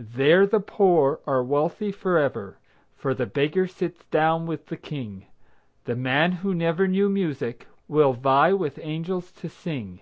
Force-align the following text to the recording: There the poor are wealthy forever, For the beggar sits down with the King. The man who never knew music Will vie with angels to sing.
There 0.00 0.44
the 0.44 0.58
poor 0.58 1.20
are 1.24 1.40
wealthy 1.40 1.92
forever, 1.92 2.58
For 2.96 3.14
the 3.14 3.26
beggar 3.26 3.68
sits 3.68 4.02
down 4.06 4.44
with 4.44 4.66
the 4.66 4.76
King. 4.76 5.26
The 5.84 5.94
man 5.94 6.32
who 6.32 6.52
never 6.52 6.88
knew 6.88 7.08
music 7.08 7.68
Will 7.86 8.12
vie 8.12 8.54
with 8.54 8.80
angels 8.82 9.30
to 9.30 9.48
sing. 9.48 10.00